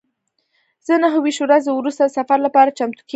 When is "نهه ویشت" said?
1.03-1.39